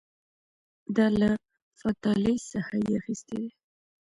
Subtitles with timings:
[0.95, 1.29] دا له
[1.81, 3.49] فاتالیس څخه یې اخیستي دي